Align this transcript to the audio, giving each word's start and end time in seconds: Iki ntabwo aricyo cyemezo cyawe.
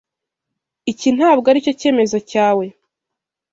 Iki 0.91 1.09
ntabwo 1.17 1.45
aricyo 1.51 1.73
cyemezo 1.79 2.17
cyawe. 2.29 2.65